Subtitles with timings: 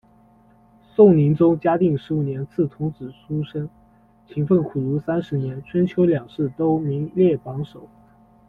[0.95, 3.69] 宋宁宗嘉定十五年赐童子出身，
[4.25, 7.87] 勤奋苦读三十年，春秋两试都名列榜首。